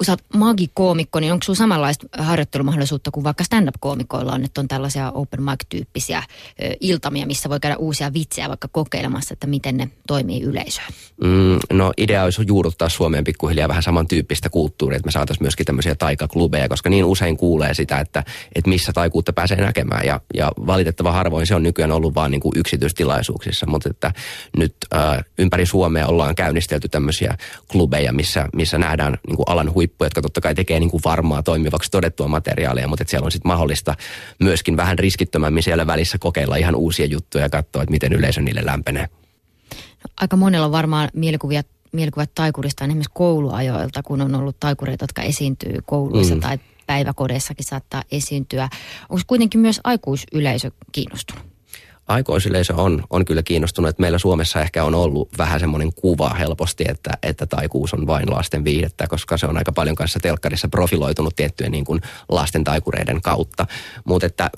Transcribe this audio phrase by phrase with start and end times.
[0.00, 4.68] kun sä oot magikoomikko, niin onko sulla samanlaista harjoittelumahdollisuutta kuin vaikka stand-up-koomikoilla on, että on
[4.68, 6.22] tällaisia open mic-tyyppisiä
[6.80, 10.88] iltamia, missä voi käydä uusia vitsejä vaikka kokeilemassa, että miten ne toimii yleisöön?
[11.24, 15.94] Mm, no idea olisi juurruttaa Suomeen pikkuhiljaa vähän samantyyppistä kulttuuria, että me saataisiin myöskin tämmöisiä
[15.94, 18.24] taikaklubeja, koska niin usein kuulee sitä, että,
[18.54, 20.06] että missä taikuutta pääsee näkemään.
[20.06, 24.12] Ja, ja valitettava harvoin se on nykyään ollut vain niin kuin yksityistilaisuuksissa, mutta että
[24.56, 27.36] nyt äh, ympäri Suomea ollaan käynnistelty tämmöisiä
[27.68, 31.42] klubeja, missä, missä nähdään niin kuin alan huippuja, jotka totta kai tekee niin kuin varmaa
[31.42, 33.94] toimivaksi todettua materiaalia, mutta että siellä on sitten mahdollista
[34.38, 38.64] myöskin vähän riskittömämmin siellä välissä kokeilla ihan uusia juttuja ja katsoa, että miten yleisö niille
[38.64, 39.08] lämpenee.
[39.74, 45.04] No, aika monella on varmaan mielikuvia mielikuvat taikurista on esimerkiksi kouluajoilta, kun on ollut taikureita,
[45.04, 46.40] jotka esiintyy kouluissa mm.
[46.40, 48.68] tai päiväkodeissakin saattaa esiintyä.
[49.08, 51.49] Onko kuitenkin myös aikuisyleisö kiinnostunut?
[52.10, 56.84] Aikuisyleisö on, on kyllä kiinnostunut, että meillä Suomessa ehkä on ollut vähän semmoinen kuva helposti,
[56.88, 61.36] että, että taikuus on vain lasten viihdettä, koska se on aika paljon kanssa telkkarissa profiloitunut
[61.36, 63.66] tiettyjen niin kuin lasten taikureiden kautta.
[64.04, 64.50] Mutta että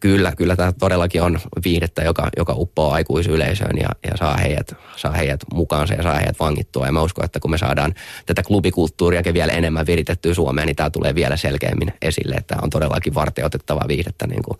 [0.00, 5.12] kyllä, kyllä tämä todellakin on viihdettä, joka, joka uppoo aikuisyleisöön ja, ja saa, heidät, saa
[5.12, 6.86] heidät mukaansa ja saa heidät vangittua.
[6.86, 7.94] Ja mä uskon, että kun me saadaan
[8.26, 13.14] tätä klubikulttuuriakin vielä enemmän viritettyä Suomeen, niin tämä tulee vielä selkeämmin esille, että on todellakin
[13.14, 14.58] varteutettavaa viihdettä niin kuin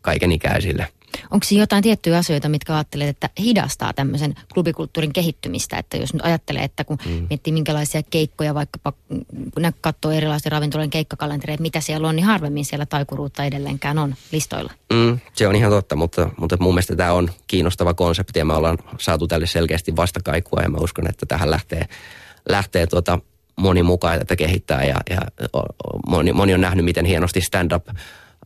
[0.00, 0.88] kaiken ikäisille.
[1.30, 5.78] Onko siinä jotain tiettyjä asioita, mitkä ajattelet, että hidastaa tämmöisen klubikulttuurin kehittymistä?
[5.78, 7.26] Että jos nyt ajattelee, että kun mm.
[7.30, 8.92] miettii minkälaisia keikkoja, vaikkapa
[9.54, 14.72] kun katsoo erilaisia ravintoloiden keikkakalentereita, mitä siellä on, niin harvemmin siellä taikuruutta edelleenkään on listoilla.
[14.92, 18.54] Mm, se on ihan totta, mutta, mutta mun mielestä tämä on kiinnostava konsepti ja me
[18.54, 21.88] ollaan saatu tälle selkeästi vastakaikua ja mä uskon, että tähän lähtee,
[22.48, 23.18] lähtee tuota
[23.56, 25.20] moni mukaan tätä kehittää ja, ja
[26.08, 27.88] moni, moni on nähnyt, miten hienosti stand-up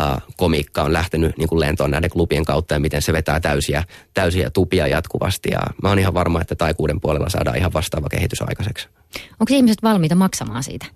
[0.00, 3.84] äh, komiikka on lähtenyt niin kuin lentoon näiden klubien kautta ja miten se vetää täysiä,
[4.14, 5.50] täysiä tupia jatkuvasti.
[5.50, 8.88] Ja mä oon ihan varma, että taikuuden puolella saadaan ihan vastaava kehitys aikaiseksi.
[9.40, 10.86] Onko ihmiset valmiita maksamaan siitä?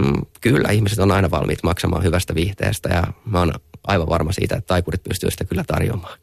[0.00, 3.52] Mm, kyllä, ihmiset on aina valmiit maksamaan hyvästä viihteestä ja mä oon
[3.86, 6.18] aivan varma siitä, että taikurit pystyy sitä kyllä tarjoamaan.